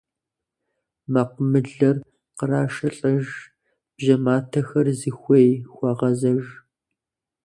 [1.11, 1.97] Мэкъумылэр
[2.37, 3.25] кърашэлӀэж,
[3.95, 6.43] бжьэматэхэр зыхуей хуагъэзэж.